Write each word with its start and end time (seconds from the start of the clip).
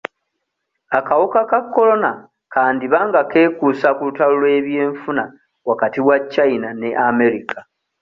Akawuka 0.97 1.39
ka 1.49 1.59
Corona 1.75 2.11
kandiba 2.53 2.99
nga 3.07 3.21
keekuusa 3.31 3.87
ku 3.97 4.01
lutalo 4.07 4.35
lw'ebyenfuna 4.41 5.23
wakati 5.69 5.99
wa 6.07 6.17
China 6.33 6.67
ne 6.79 6.89
America. 7.09 7.59